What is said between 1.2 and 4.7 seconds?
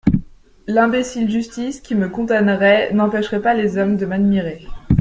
justice, qui me condamnerait, n’empêcherait pas les hommes de m’admirer.